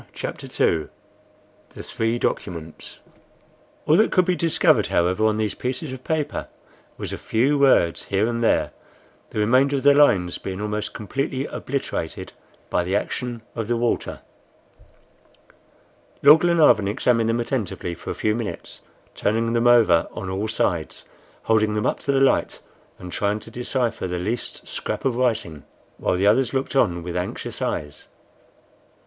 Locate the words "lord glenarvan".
16.23-16.87